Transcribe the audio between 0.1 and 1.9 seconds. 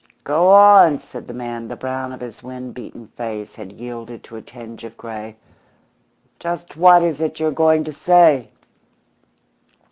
"Go on," said the man; the